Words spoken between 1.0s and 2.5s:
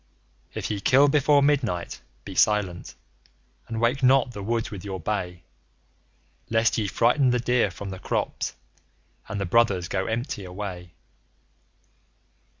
before midnight, be